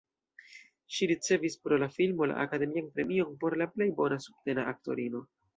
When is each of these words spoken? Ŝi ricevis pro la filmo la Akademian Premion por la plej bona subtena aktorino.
Ŝi 0.95 1.07
ricevis 1.11 1.57
pro 1.67 1.77
la 1.83 1.91
filmo 1.99 2.29
la 2.33 2.39
Akademian 2.45 2.89
Premion 2.97 3.39
por 3.45 3.59
la 3.63 3.71
plej 3.77 3.91
bona 4.03 4.21
subtena 4.29 4.69
aktorino. 4.77 5.27